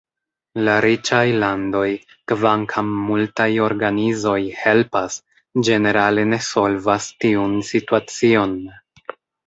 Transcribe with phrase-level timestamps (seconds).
[0.67, 1.83] La riĉaj landoj,
[2.31, 5.21] kvankam multaj organizoj helpas,
[5.69, 8.63] ĝenerale ne solvas tiun situacion.